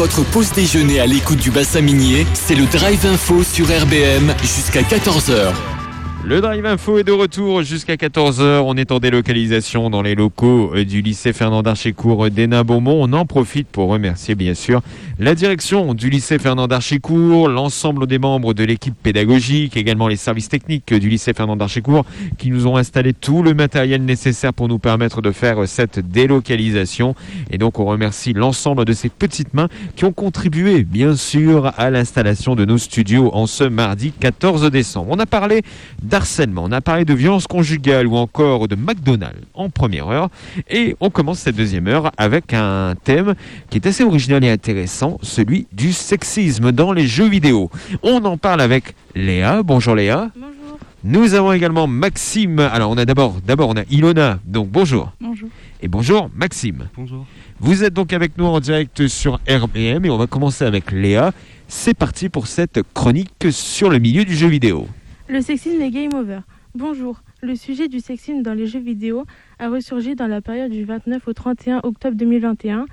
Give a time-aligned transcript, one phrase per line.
[0.00, 4.80] votre pause déjeuner à l'écoute du bassin minier, c'est le Drive Info sur RBM jusqu'à
[4.80, 5.79] 14h.
[6.22, 8.60] Le Drive Info est de retour jusqu'à 14h.
[8.66, 12.98] On est en délocalisation dans les locaux euh, du lycée Fernand d'Archécourt d'Hénin-Beaumont.
[13.02, 14.82] On en profite pour remercier bien sûr
[15.18, 20.50] la direction du lycée Fernand d'Archécourt, l'ensemble des membres de l'équipe pédagogique, également les services
[20.50, 22.04] techniques du lycée Fernand d'Archécourt
[22.36, 27.14] qui nous ont installé tout le matériel nécessaire pour nous permettre de faire cette délocalisation.
[27.50, 31.88] Et donc on remercie l'ensemble de ces petites mains qui ont contribué bien sûr à
[31.88, 35.08] l'installation de nos studios en ce mardi 14 décembre.
[35.10, 35.62] On a parlé
[36.10, 40.28] d'harcèlement, on a parlé de violence conjugale ou encore de McDonald's en première heure.
[40.68, 43.34] Et on commence cette deuxième heure avec un thème
[43.70, 47.70] qui est assez original et intéressant, celui du sexisme dans les jeux vidéo.
[48.02, 49.62] On en parle avec Léa.
[49.62, 50.30] Bonjour Léa.
[50.34, 50.78] Bonjour.
[51.04, 52.58] Nous avons également Maxime.
[52.58, 54.40] Alors on a d'abord, d'abord on a Ilona.
[54.44, 55.12] Donc bonjour.
[55.20, 55.48] Bonjour.
[55.80, 56.88] Et bonjour Maxime.
[56.96, 57.24] Bonjour.
[57.60, 61.32] Vous êtes donc avec nous en direct sur RBM et on va commencer avec Léa.
[61.68, 64.88] C'est parti pour cette chronique sur le milieu du jeu vidéo.
[65.30, 66.40] Le sexisme est game over.
[66.74, 67.20] Bonjour.
[67.40, 69.26] Le sujet du sexisme dans les jeux vidéo
[69.60, 72.86] a ressurgi dans la période du 29 au 31 octobre 2021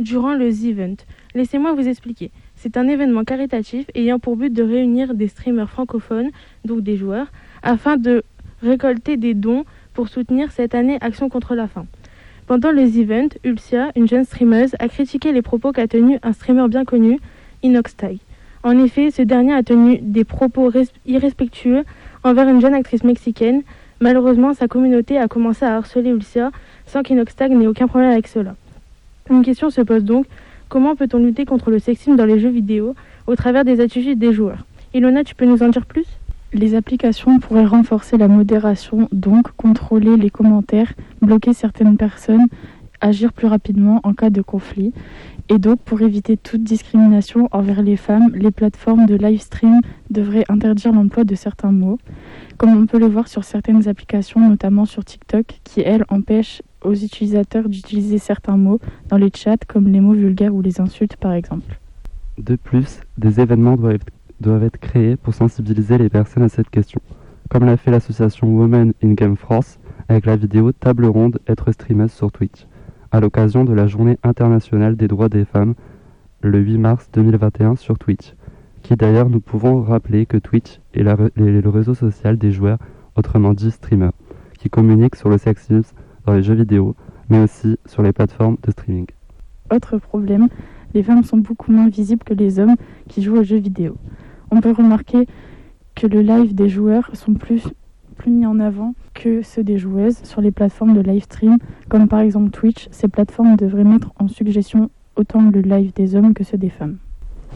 [0.00, 0.96] durant le The Event.
[1.36, 2.32] Laissez-moi vous expliquer.
[2.56, 6.30] C'est un événement caritatif ayant pour but de réunir des streamers francophones,
[6.64, 7.30] donc des joueurs,
[7.62, 8.24] afin de
[8.60, 11.86] récolter des dons pour soutenir cette année Action contre la faim.
[12.48, 16.32] Pendant le The Event, Ulcia, une jeune streameuse, a critiqué les propos qu'a tenus un
[16.32, 17.20] streamer bien connu,
[17.62, 18.18] Inoxtag.
[18.64, 21.84] En effet, ce dernier a tenu des propos res- irrespectueux
[22.24, 23.62] envers une jeune actrice mexicaine.
[24.00, 26.50] Malheureusement, sa communauté a commencé à harceler Ulcia
[26.86, 28.56] sans qu'Inoxtag n'ait aucun problème avec cela.
[29.30, 30.24] Une question se pose donc,
[30.70, 32.94] comment peut-on lutter contre le sexisme dans les jeux vidéo
[33.26, 34.64] au travers des attitudes des joueurs?
[34.94, 36.06] Ilona, tu peux nous en dire plus?
[36.54, 42.46] Les applications pourraient renforcer la modération, donc contrôler les commentaires, bloquer certaines personnes,
[43.00, 44.92] agir plus rapidement en cas de conflit.
[45.50, 50.44] Et donc, pour éviter toute discrimination envers les femmes, les plateformes de live stream devraient
[50.48, 51.98] interdire l'emploi de certains mots,
[52.56, 56.94] comme on peut le voir sur certaines applications, notamment sur TikTok, qui, elles, empêchent aux
[56.94, 61.32] utilisateurs d'utiliser certains mots dans les chats, comme les mots vulgaires ou les insultes, par
[61.32, 61.78] exemple.
[62.38, 67.00] De plus, des événements doivent être, créés pour sensibiliser les personnes à cette question,
[67.50, 72.12] comme l'a fait l'association Women in Game France avec la vidéo Table ronde être streameuse
[72.12, 72.66] sur Twitch,
[73.14, 75.74] à l'occasion de la Journée internationale des droits des femmes
[76.40, 78.34] le 8 mars 2021 sur Twitch,
[78.82, 82.78] qui d'ailleurs nous pouvons rappeler que Twitch est est le réseau social des joueurs,
[83.14, 84.10] autrement dit streamers,
[84.58, 85.94] qui communiquent sur le sexisme
[86.26, 86.96] dans les jeux vidéo,
[87.28, 89.06] mais aussi sur les plateformes de streaming.
[89.72, 90.48] Autre problème,
[90.92, 92.74] les femmes sont beaucoup moins visibles que les hommes
[93.08, 93.96] qui jouent aux jeux vidéo.
[94.50, 95.28] On peut remarquer
[95.94, 97.62] que le live des joueurs sont plus,
[98.24, 101.58] plus mis en avant que ceux des joueuses sur les plateformes de live stream,
[101.90, 102.88] comme par exemple Twitch.
[102.90, 106.96] Ces plateformes devraient mettre en suggestion autant le live des hommes que ceux des femmes.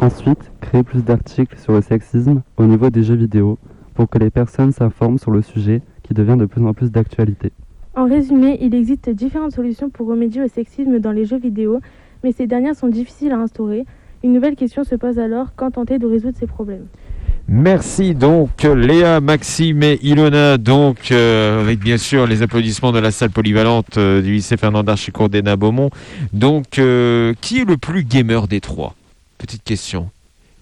[0.03, 3.57] Ensuite, créer plus d'articles sur le sexisme au niveau des jeux vidéo
[3.95, 7.51] pour que les personnes s'informent sur le sujet qui devient de plus en plus d'actualité.
[7.97, 11.81] En résumé, il existe différentes solutions pour remédier au sexisme dans les jeux vidéo,
[12.23, 13.87] mais ces dernières sont difficiles à instaurer.
[14.23, 16.89] Une nouvelle question se pose alors, quand tenter de résoudre ces problèmes?
[17.51, 23.11] Merci donc Léa, Maxime et Ilona, donc euh, avec bien sûr les applaudissements de la
[23.11, 25.89] salle polyvalente euh, du lycée Fernand d'Archicourt d'Hénin Beaumont.
[26.35, 28.95] Donc, euh, qui est le plus gamer des trois?
[29.39, 30.11] Petite question.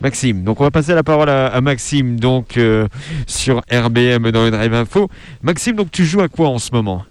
[0.01, 2.87] Maxime, donc on va passer la parole à, à Maxime, donc euh,
[3.27, 5.09] sur RBM dans le Drive Info.
[5.43, 7.05] Maxime, donc tu joues à quoi en ce moment?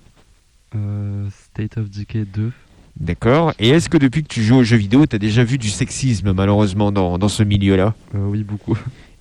[0.74, 2.52] Euh, State of Decay 2.
[2.97, 3.53] D'accord.
[3.59, 5.69] Et est-ce que depuis que tu joues aux jeux vidéo, tu as déjà vu du
[5.69, 7.94] sexisme malheureusement dans, dans ce milieu-là?
[8.14, 8.78] Euh, oui, beaucoup.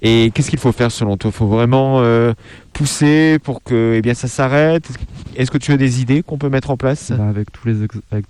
[0.06, 1.30] Et qu'est-ce qu'il faut faire selon toi?
[1.32, 2.34] Il faut vraiment euh,
[2.74, 4.86] pousser pour que eh bien, ça s'arrête?
[5.34, 7.10] Est-ce que tu as des idées qu'on peut mettre en place?
[7.10, 7.68] Bah, avec, tous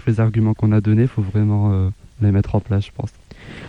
[0.07, 1.89] les arguments qu'on a donnés, il faut vraiment euh,
[2.21, 3.11] les mettre en place, je pense.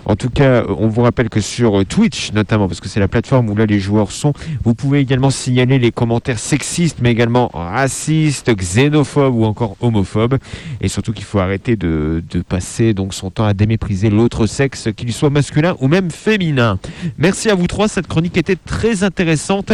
[0.06, 3.00] En tout cas, euh, on vous rappelle que sur euh, Twitch, notamment, parce que c'est
[3.00, 4.34] la plateforme où là les joueurs sont,
[4.64, 10.38] vous pouvez également signaler les commentaires sexistes, mais également racistes, xénophobes ou encore homophobes.
[10.80, 14.90] Et surtout qu'il faut arrêter de, de passer donc son temps à démépriser l'autre sexe,
[14.96, 16.78] qu'il soit masculin ou même féminin.
[17.18, 19.72] Merci à vous trois, cette chronique était très intéressante.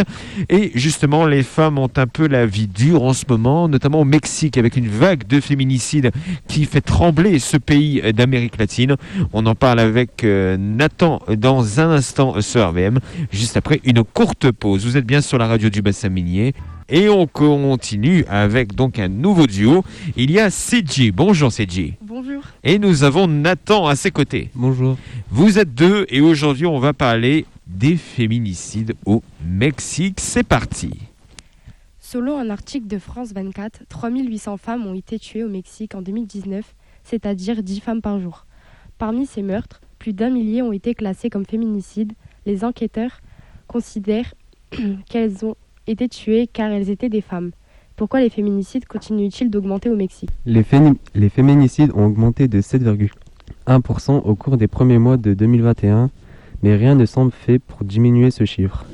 [0.48, 4.04] Et justement, les femmes ont un peu la vie dure en ce moment, notamment au
[4.04, 6.10] Mexique, avec une vague de féminicides
[6.48, 8.61] qui fait trembler ce pays d'Amérique latine.
[9.32, 12.98] On en parle avec euh, Nathan dans un instant sur RVM,
[13.30, 14.84] juste après une courte pause.
[14.84, 16.54] Vous êtes bien sur la radio du bassin minier.
[16.88, 19.82] Et on continue avec donc un nouveau duo.
[20.16, 21.10] Il y a CJ.
[21.12, 21.94] Bonjour CJ.
[22.02, 22.42] Bonjour.
[22.64, 24.50] Et nous avons Nathan à ses côtés.
[24.54, 24.98] Bonjour.
[25.30, 30.18] Vous êtes deux et aujourd'hui on va parler des féminicides au Mexique.
[30.20, 30.90] C'est parti.
[32.12, 36.74] Selon un article de France 24, 3800 femmes ont été tuées au Mexique en 2019,
[37.04, 38.44] c'est-à-dire 10 femmes par jour.
[39.02, 42.12] Parmi ces meurtres, Plus d'un millier ont été classés comme féminicides.
[42.46, 43.20] Les enquêteurs
[43.66, 44.32] considèrent
[45.10, 45.56] qu'elles ont
[45.88, 47.50] été tuées car elles étaient des femmes.
[47.96, 50.30] Pourquoi les féminicides continuent-ils d'augmenter au Mexique?
[50.46, 56.08] Les, féminicides ont augmenté de 7,1% au cours des premiers mois de 2021,
[56.62, 58.86] mais rien ne semble fait pour diminuer ce chiffre.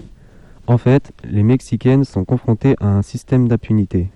[0.67, 4.09] En fait, les Mexicaines sont confrontées à un système d'impunité.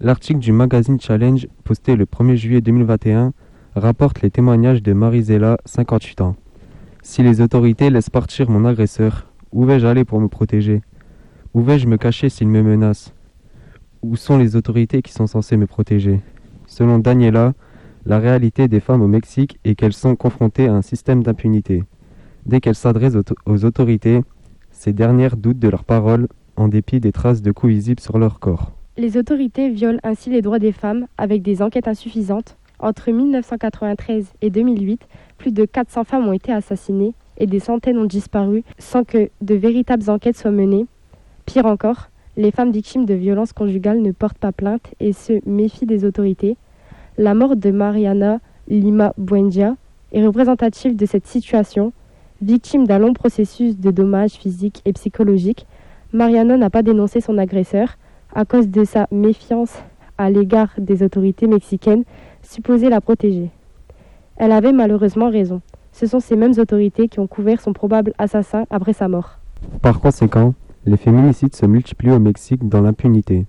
[0.00, 3.32] L'article du magazine Challenge, posté le 1er juillet 2021,
[3.76, 6.36] rapporte les témoignages de Marisela, 58 ans.
[7.02, 10.82] Si les autorités laissent partir mon agresseur, où vais-je aller pour me protéger?
[11.54, 13.14] Où vais-je me cacher s'il me menace?
[14.02, 16.20] Où sont les autorités qui sont censées me protéger?
[16.66, 17.54] Selon Daniela,
[18.06, 21.84] la réalité des femmes au Mexique est qu'elles sont confrontées à un système d'impunité.
[22.46, 24.22] Dès qu'elles s'adressent aux, aux autorités,
[24.70, 28.38] ces dernières doutent de leurs paroles en dépit des traces de coups visibles sur leur
[28.40, 28.72] corps.
[28.96, 32.56] Les autorités violent ainsi les droits des femmes avec des enquêtes insuffisantes.
[32.82, 35.02] Entre 1993 et 2008,
[35.36, 39.54] plus de 400 femmes ont été assassinées et des centaines ont disparu sans que de
[39.54, 40.86] véritables enquêtes soient menées.
[41.44, 45.86] Pire encore, les femmes victimes de violences conjugales ne portent pas plainte et se méfient
[45.86, 46.56] des autorités.
[47.18, 49.76] La mort de Mariana Lima Buendia
[50.12, 51.92] est représentative de cette situation.
[52.40, 55.66] Victime d'un long processus de dommages physiques et psychologiques,
[56.14, 57.98] Mariana n'a pas dénoncé son agresseur
[58.34, 59.76] à cause de sa méfiance
[60.16, 62.04] à l'égard des autorités mexicaines
[62.42, 63.50] supposées la protéger.
[64.36, 65.60] Elle avait malheureusement raison.
[65.92, 69.38] Ce sont ces mêmes autorités qui ont couvert son probable assassin après sa mort.
[69.82, 70.54] Par conséquent,
[70.86, 73.46] les féminicides se multiplient au Mexique dans l'impunité.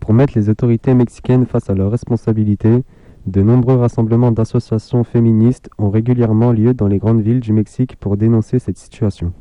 [0.00, 2.84] Pour mettre les autorités mexicaines face à leurs responsabilités,
[3.26, 8.16] de nombreux rassemblements d'associations féministes ont régulièrement lieu dans les grandes villes du Mexique pour
[8.16, 9.32] dénoncer cette situation.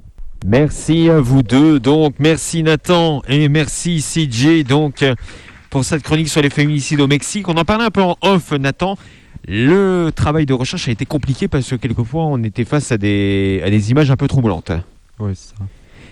[0.46, 1.80] Merci à vous deux.
[1.80, 4.64] Donc, merci Nathan et merci CJ.
[4.64, 5.16] Donc, euh,
[5.70, 8.52] pour cette chronique sur les féminicides au Mexique, on en parlait un peu en off,
[8.52, 8.98] Nathan.
[9.48, 13.62] Le travail de recherche a été compliqué parce que quelquefois on était face à des,
[13.64, 14.72] à des images un peu troublantes.
[15.20, 15.64] Oui, c'est ça.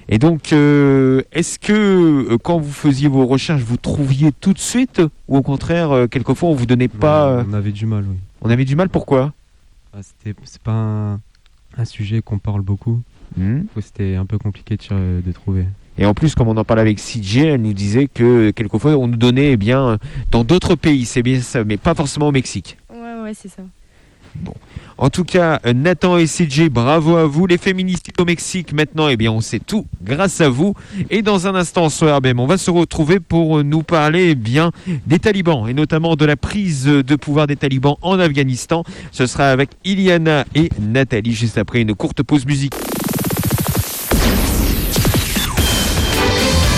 [0.09, 1.73] Et donc, euh, est-ce que
[2.31, 6.07] euh, quand vous faisiez vos recherches, vous trouviez tout de suite ou au contraire, euh,
[6.07, 7.43] quelquefois on vous donnait pas.
[7.49, 8.15] On avait du mal, oui.
[8.41, 9.33] On avait du mal, pourquoi?
[9.93, 11.19] Ah, c'est pas un,
[11.77, 13.01] un sujet qu'on parle beaucoup.
[13.35, 13.63] Hmm?
[13.81, 15.65] C'était un peu compliqué de, de trouver.
[15.97, 19.07] Et en plus, comme on en parlait avec CJ, elle nous disait que quelquefois on
[19.07, 19.97] nous donnait eh bien
[20.31, 22.77] dans d'autres pays, c'est bien ça, mais pas forcément au Mexique.
[22.93, 23.63] Ouais, ouais, c'est ça.
[24.99, 27.45] En tout cas, euh, Nathan et CJ, bravo à vous.
[27.45, 30.73] Les féministes au Mexique, maintenant, eh bien, on sait tout grâce à vous.
[31.11, 34.35] Et dans un instant sur RBM, on va se retrouver pour euh, nous parler eh
[34.35, 34.71] bien
[35.05, 38.83] des talibans et notamment de la prise de pouvoir des talibans en Afghanistan.
[39.11, 42.73] Ce sera avec Iliana et Nathalie juste après une courte pause musique.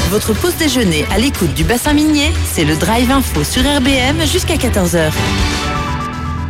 [0.10, 4.56] Votre pause déjeuner à l'écoute du bassin minier, c'est le Drive Info sur RBM jusqu'à
[4.56, 5.12] 14h.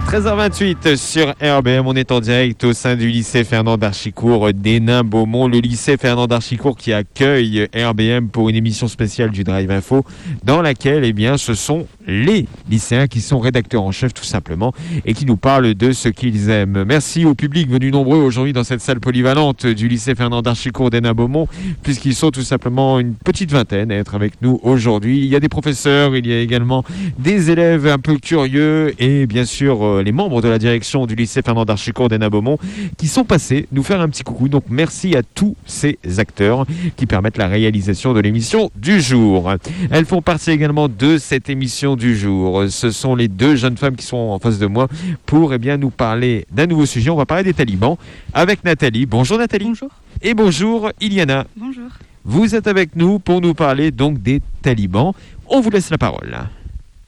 [0.10, 5.60] 13h28 sur RBM, on est en direct au sein du lycée Fernand d'Archicourt d'Hénin-Beaumont, le
[5.60, 10.04] lycée Fernand d'Archicourt qui accueille RBM pour une émission spéciale du Drive Info
[10.44, 14.74] dans laquelle eh bien, ce sont les lycéens qui sont rédacteurs en chef tout simplement
[15.06, 16.86] et qui nous parlent de ce qu'ils aiment.
[16.88, 21.48] Merci au public venu nombreux aujourd'hui dans cette salle polyvalente du lycée Fernand d'Archicourt d'Hénin-Beaumont
[21.84, 25.20] puisqu'ils sont tout simplement une petite vingtaine à être avec nous aujourd'hui.
[25.20, 26.84] Il y a des professeurs, il y a également
[27.20, 31.16] des élèves un peu curieux et bien sûr euh, les membres de la direction du
[31.16, 32.58] lycée Fernand d'Archicourt d'Hénin-Beaumont
[32.98, 34.50] qui sont passés nous faire un petit coucou.
[34.50, 36.66] Donc merci à tous ces acteurs
[36.96, 39.54] qui permettent la réalisation de l'émission du jour.
[39.92, 42.64] Elles font partie également de cette émission du jour.
[42.70, 44.88] Ce sont les deux jeunes femmes qui sont en face de moi
[45.26, 47.10] pour eh bien, nous parler d'un nouveau sujet.
[47.10, 47.98] On va parler des talibans
[48.34, 49.06] avec Nathalie.
[49.06, 49.66] Bonjour Nathalie.
[49.66, 49.90] Bonjour.
[50.22, 51.46] Et bonjour Iliana.
[51.56, 51.90] Bonjour.
[52.26, 55.14] Vous êtes avec nous pour nous parler donc des talibans.
[55.48, 56.38] On vous laisse la parole.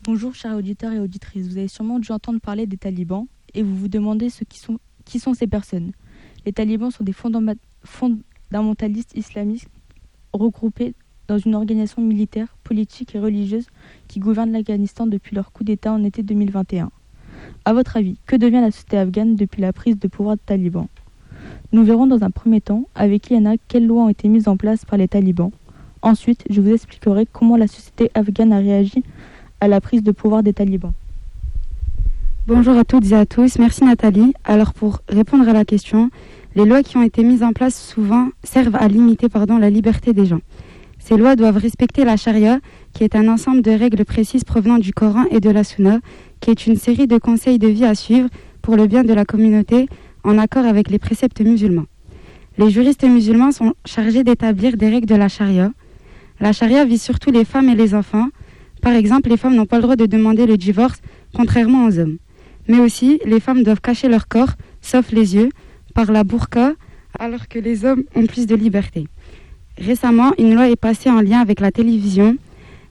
[0.04, 1.48] Bonjour, chers auditeurs et auditrices.
[1.48, 4.80] Vous avez sûrement dû entendre parler des talibans et vous vous demandez ce qui, sont,
[5.36, 5.92] ces personnes.
[6.44, 9.70] Les talibans sont des fondamentalistes islamistes
[10.34, 10.96] regroupés
[11.28, 13.68] dans une organisation militaire, politique et religieuse
[14.08, 16.90] qui gouverne l'Afghanistan depuis leur coup d'État en été 2021.
[17.66, 20.88] À votre avis, que devient la société afghane depuis la prise de pouvoir des talibans?
[21.74, 24.84] Nous verrons dans un premier temps avec Yana quelles lois ont été mises en place
[24.84, 25.52] par les talibans.
[26.02, 29.04] Ensuite, je vous expliquerai comment la société afghane a réagi
[29.62, 30.92] à la prise de pouvoir des talibans.
[32.48, 34.34] Bonjour à toutes et à tous, merci Nathalie.
[34.44, 36.10] Alors pour répondre à la question,
[36.56, 39.28] les lois qui ont été mises en place souvent servent à limiter
[39.60, 40.42] la liberté des gens.
[40.98, 42.60] Ces lois doivent respecter la charia,
[42.94, 46.00] qui est un ensemble de règles précises provenant du Coran et de la Sunna,
[46.40, 48.30] qui est une série de conseils de vie à suivre
[48.62, 49.88] pour le bien de la communauté
[50.24, 51.86] en accord avec les préceptes musulmans.
[52.58, 55.72] Les juristes musulmans sont chargés d'établir des règles de la charia.
[56.40, 58.28] La charia vise surtout les femmes et les enfants.
[58.82, 61.02] Par exemple, les femmes n'ont pas le droit de demander le divorce,
[61.34, 62.18] contrairement aux hommes.
[62.68, 65.50] Mais aussi, les femmes doivent cacher leur corps, sauf les yeux,
[65.94, 66.74] par la burqa
[67.20, 69.08] alors que les hommes ont plus de liberté.
[69.78, 72.38] Récemment, une loi est passée en lien avec la télévision.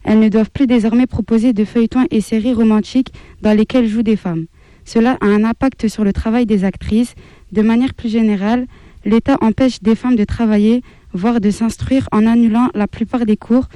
[0.05, 4.17] Elles ne doivent plus désormais proposer de feuilletons et séries romantiques dans lesquelles jouent des
[4.17, 4.47] femmes.
[4.85, 7.15] Cela a un impact sur le travail des actrices.
[7.53, 8.67] De manière plus générale,
[9.05, 10.83] l'État empêche des femmes de travailler,
[11.13, 13.69] voire de s'instruire en annulant la plupart des cours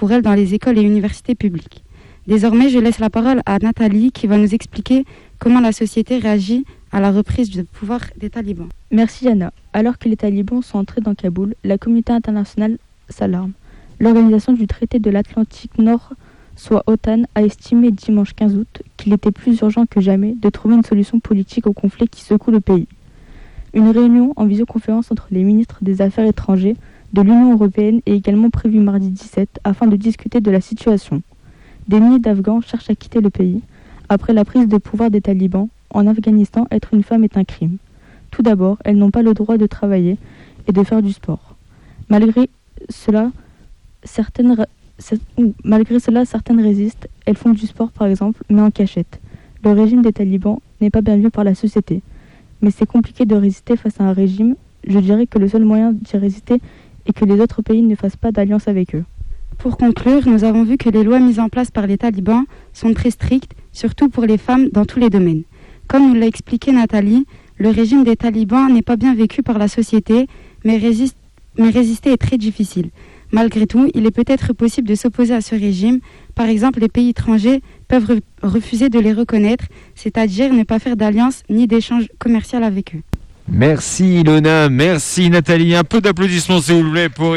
[0.00, 1.84] pour elles dans les écoles et universités publiques.
[2.26, 5.04] Désormais, je laisse la parole à Nathalie qui va nous expliquer
[5.38, 8.70] comment la société réagit à la reprise du pouvoir des talibans.
[8.90, 9.52] Merci Yana.
[9.74, 12.78] Alors que les talibans sont entrés dans Kaboul, la communauté internationale
[13.10, 13.52] s'alarme.
[13.98, 16.14] L'organisation du traité de l'Atlantique Nord,
[16.56, 20.76] soit OTAN, a estimé dimanche 15 août qu'il était plus urgent que jamais de trouver
[20.76, 22.88] une solution politique au conflit qui secoue le pays.
[23.74, 26.76] Une réunion en visioconférence entre les ministres des Affaires étrangères
[27.12, 31.22] de l'Union européenne est également prévue mardi 17 afin de discuter de la situation.
[31.88, 33.62] Des milliers d'Afghans cherchent à quitter le pays.
[34.08, 37.78] Après la prise de pouvoir des talibans, en Afghanistan, être une femme est un crime.
[38.30, 40.18] Tout d'abord, elles n'ont pas le droit de travailler
[40.68, 41.56] et de faire du sport.
[42.08, 42.48] Malgré
[42.88, 43.32] cela,
[44.04, 44.56] certaines,
[45.64, 47.08] malgré cela, certaines résistent.
[47.26, 49.20] Elles font du sport, par exemple, mais en cachette.
[49.64, 52.02] Le régime des talibans n'est pas bien vu par la société.
[52.62, 54.54] Mais c'est compliqué de résister face à un régime.
[54.86, 56.60] Je dirais que le seul moyen d'y résister
[57.10, 59.04] est que les autres pays ne fassent pas d'alliance avec eux.
[59.58, 62.94] Pour conclure, nous avons vu que les lois mises en place par les talibans sont
[62.94, 65.42] très strictes, surtout pour les femmes dans tous les domaines.
[65.86, 67.26] Comme nous l'a expliqué Nathalie,
[67.58, 70.28] le régime des talibans n'est pas bien vécu par la société,
[70.64, 72.88] mais, résister est très difficile.
[73.32, 76.00] Malgré tout, il est peut-être possible de s'opposer à ce régime.
[76.34, 81.42] Par exemple, les pays étrangers peuvent refuser de les reconnaître, c'est-à-dire ne pas faire d'alliance
[81.50, 83.02] ni d'échange commercial avec eux.
[83.50, 85.74] Merci Ilona, merci Nathalie.
[85.74, 87.36] Un peu d'applaudissements s'il vous plaît pour,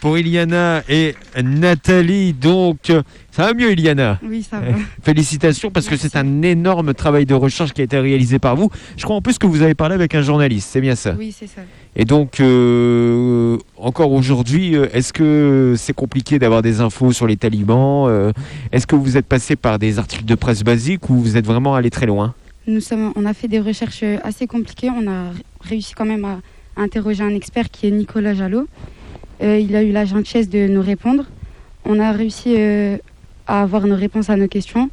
[0.00, 2.32] pour Iliana et Nathalie.
[2.32, 2.92] Donc,
[3.32, 4.66] ça va mieux, Iliana Oui, ça va.
[5.02, 8.70] Félicitations parce que c'est un énorme travail de recherche qui a été réalisé par vous.
[8.96, 11.14] Je crois en plus que vous avez parlé avec un journaliste, c'est bien ça?
[11.18, 11.62] Oui, c'est ça.
[11.96, 17.36] Et donc, euh, encore aujourd'hui, euh, est-ce que c'est compliqué d'avoir des infos sur les
[17.36, 18.06] talibans?
[18.08, 18.32] Euh,
[18.70, 21.74] Est-ce que vous êtes passé par des articles de presse basiques ou vous êtes vraiment
[21.74, 22.34] allé très loin?
[22.70, 24.90] Nous sommes, on a fait des recherches assez compliquées.
[24.90, 26.38] On a réussi quand même à
[26.76, 28.68] interroger un expert qui est Nicolas Jalot.
[29.42, 31.24] Euh, il a eu la gentillesse de nous répondre.
[31.84, 32.96] On a réussi euh,
[33.48, 34.88] à avoir nos réponses à nos questions.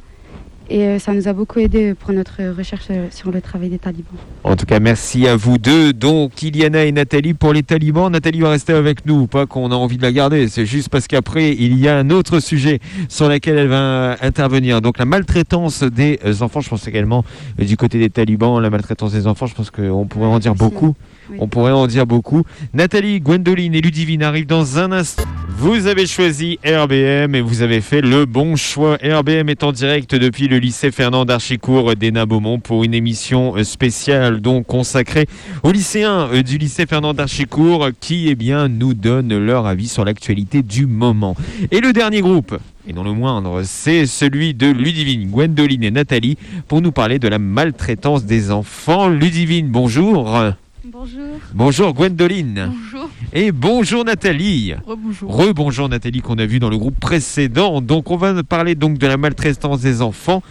[0.70, 4.18] Et euh, ça nous a beaucoup aidé pour notre recherche sur le travail des talibans.
[4.44, 5.94] En tout cas, merci à vous deux.
[5.94, 8.10] Donc, Iliana et Nathalie pour les talibans.
[8.10, 10.48] Nathalie va rester avec nous, pas qu'on a envie de la garder.
[10.48, 14.82] C'est juste parce qu'après, il y a un autre sujet sur lequel elle va intervenir.
[14.82, 16.60] Donc, la maltraitance des enfants.
[16.60, 17.24] Je pense également
[17.58, 19.46] du côté des talibans, la maltraitance des enfants.
[19.46, 20.94] Je pense qu'on pourrait en dire beaucoup.
[21.38, 22.44] On pourrait en dire beaucoup.
[22.72, 25.24] Nathalie, Gwendoline et Ludivine arrivent dans un instant.
[25.48, 28.96] Vous avez choisi RBM et vous avez fait le bon choix.
[29.02, 34.40] RBM est en direct depuis le lycée Fernand d'Archicourt d'Ena Beaumont pour une émission spéciale
[34.40, 35.26] donc consacrée
[35.64, 40.62] aux lycéens du lycée Fernand d'Archicourt qui eh bien, nous donnent leur avis sur l'actualité
[40.62, 41.34] du moment.
[41.70, 42.56] Et le dernier groupe
[42.86, 47.28] et non le moindre, c'est celui de Ludivine, Gwendoline et Nathalie pour nous parler de
[47.28, 49.08] la maltraitance des enfants.
[49.08, 50.54] Ludivine, bonjour.
[50.90, 51.36] Bonjour.
[51.54, 52.70] Bonjour Gwendoline.
[52.72, 53.10] Bonjour.
[53.34, 54.72] Et bonjour Nathalie.
[54.86, 55.36] Rebonjour.
[55.36, 57.82] Rebonjour Nathalie qu'on a vu dans le groupe précédent.
[57.82, 60.42] Donc on va parler donc de la maltraitance des enfants.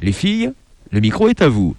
[0.00, 0.52] Les filles,
[0.90, 1.74] le micro est à vous.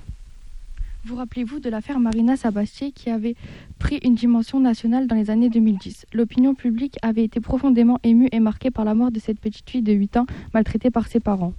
[1.05, 3.35] Vous rappelez-vous de l'affaire Marina Sabastier qui avait
[3.77, 8.39] pris une dimension nationale dans les années 2010 L'opinion publique avait été profondément émue et
[8.39, 11.53] marquée par la mort de cette petite fille de 8 ans maltraitée par ses parents.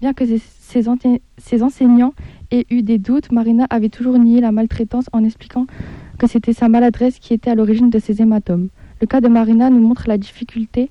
[0.00, 0.24] Bien que
[0.58, 2.14] ses, enseignants
[2.52, 5.66] aient eu des doutes, Marina avait toujours nié la maltraitance en expliquant
[6.18, 8.68] que c'était sa maladresse qui était à l'origine de ces hématomes.
[9.00, 10.90] Le cas de Marina nous montre la difficulté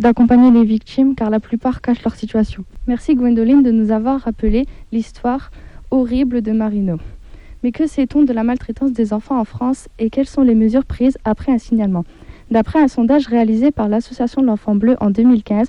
[0.00, 2.64] d'accompagner les victimes car la plupart cachent leur situation.
[2.88, 5.52] Merci Gwendoline de nous avoir rappelé l'histoire
[5.92, 6.98] horrible de Marino.
[7.62, 10.86] Mais que sait-on de la maltraitance des enfants en France et quelles sont les mesures
[10.86, 12.04] prises après un signalement?
[12.50, 15.68] D'après un sondage réalisé par l'Association de l'Enfant Bleu en 2015,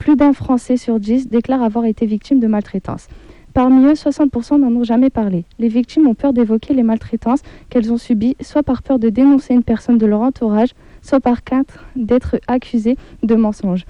[0.00, 3.06] plus d'un Français sur dix déclare avoir été victime de maltraitance.
[3.52, 5.44] Parmi eux, 60% n'en ont jamais parlé.
[5.58, 9.52] Les victimes ont peur d'évoquer les maltraitances qu'elles ont subies, soit par peur de dénoncer
[9.52, 10.70] une personne de leur entourage,
[11.02, 13.84] soit par crainte d'être accusées de mensonges.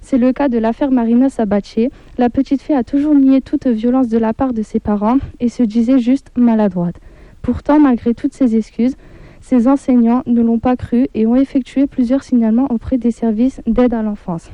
[0.00, 1.90] C'est le cas de l'affaire Marina Sabatier.
[2.16, 5.48] La petite fille a toujours nié toute violence de la part de ses parents et
[5.48, 7.00] se disait juste maladroite.
[7.42, 8.94] Pourtant, malgré toutes ces excuses,
[9.40, 13.94] ses enseignants ne l'ont pas cru et ont effectué plusieurs signalements auprès des services d'aide
[13.94, 14.52] à l'enfance.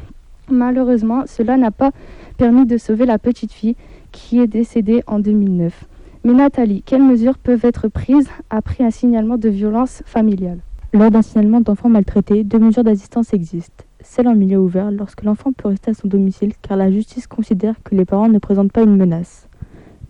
[0.51, 1.93] Malheureusement, cela n'a pas
[2.37, 3.77] permis de sauver la petite fille
[4.11, 5.85] qui est décédée en 2009.
[6.25, 10.59] Mais Nathalie, quelles mesures peuvent être prises après un signalement de violence familiale?
[10.93, 13.85] Lors d'un signalement d'enfants maltraités, deux mesures d'assistance existent.
[14.01, 17.77] Celle en milieu ouvert, lorsque l'enfant peut rester à son domicile car la justice considère
[17.83, 19.49] que les parents ne présentent pas une menace.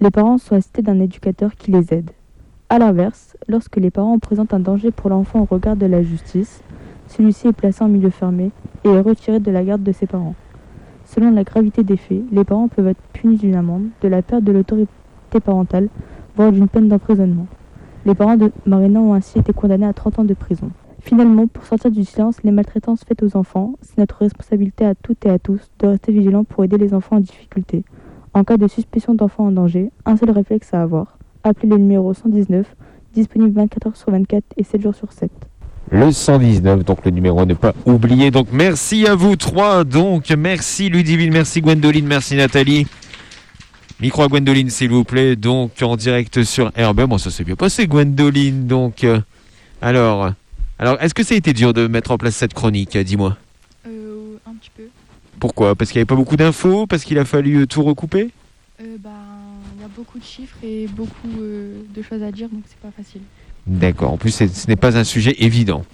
[0.01, 2.11] Les parents sont assistés d'un éducateur qui les aide.
[2.69, 6.63] A l'inverse, lorsque les parents présentent un danger pour l'enfant au regard de la justice,
[7.13, 8.51] celui-ci est placé en milieu fermé
[8.85, 10.35] et est retiré de la garde de ses parents.
[11.05, 14.45] Selon la gravité des faits, les parents peuvent être punis d'une amende, de la perte
[14.45, 14.89] de l'autorité
[15.45, 15.89] parentale,
[16.37, 17.47] voire d'une peine d'emprisonnement.
[18.07, 20.71] Les parents de Marina ont ainsi été condamnés à 30 ans de prison.
[21.01, 25.27] Finalement, pour sortir du silence les maltraitances faites aux enfants, c'est notre responsabilité à toutes
[25.27, 27.85] et à tous de rester vigilants pour aider les enfants en difficulté.
[28.33, 31.19] En cas de suspicion d'enfants en danger, un seul réflexe à avoir.
[31.45, 32.75] Appelez le numéro 119,
[33.13, 35.31] disponible 24 heures sur 24 et 7 jours sur 7.
[35.93, 38.31] Le 119, donc le numéro à ne pas oublier.
[38.31, 39.85] Donc merci à vous trois.
[39.85, 42.87] Donc merci Ludivine, merci Gwendoline, merci Nathalie.
[44.01, 45.37] Micro à Gwendoline, s'il vous plaît.
[45.37, 47.03] Donc en direct sur RB.
[47.03, 48.67] Bon, ça s'est bien passé, Gwendoline.
[48.67, 49.21] Donc, euh,
[49.83, 50.33] alors,
[50.79, 53.37] alors, est-ce que ça a été dur de mettre en place cette chronique Dis-moi?
[53.87, 54.85] Euh, un petit peu.
[55.39, 55.75] Pourquoi?
[55.75, 56.87] Parce qu'il n'y avait pas beaucoup d'infos?
[56.87, 58.31] Parce qu'il a fallu euh, tout recouper?
[58.81, 59.11] Euh, bah,
[59.77, 62.79] il y a beaucoup de chiffres et beaucoup euh, de choses à dire, donc c'est
[62.79, 63.21] pas facile.
[63.67, 64.13] D'accord.
[64.13, 65.85] En plus, ce n'est pas un sujet évident.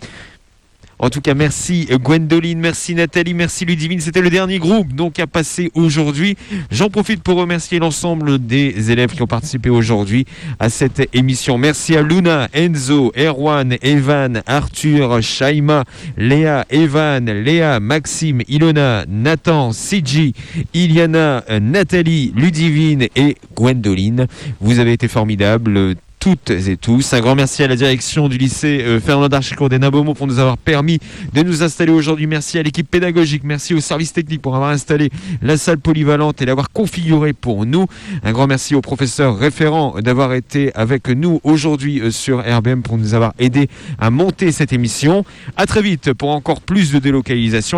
[1.01, 4.01] En tout cas, merci Gwendoline, merci Nathalie, merci Ludivine.
[4.01, 6.37] C'était le dernier groupe donc à passer aujourd'hui.
[6.73, 10.25] J'en profite pour remercier l'ensemble des élèves qui ont participé aujourd'hui
[10.59, 11.57] à cette émission.
[11.57, 15.85] Merci à Luna, Enzo, Erwan, Evan, Arthur, Shaima,
[16.17, 20.35] Léa, Evan, Léa, Maxime, Ilona, Nathan, Siji,
[20.75, 24.27] Iliana, Nathalie, Ludivine et Gwendoline.
[24.61, 27.13] Vous avez été formidables toutes et tous.
[27.13, 30.39] Un grand merci à la direction du lycée euh, Fernand d'Archicourt des Nabomo pour nous
[30.39, 30.99] avoir permis
[31.33, 32.27] de nous installer aujourd'hui.
[32.27, 35.11] Merci à l'équipe pédagogique, merci au service technique pour avoir installé
[35.43, 37.87] la salle polyvalente et l'avoir configurée pour nous.
[38.25, 42.99] Un grand merci au professeur référent d'avoir été avec nous aujourd'hui euh, sur RBM pour
[42.99, 45.25] nous avoir aidé à monter cette émission.
[45.57, 47.77] À très vite pour encore plus de délocalisation.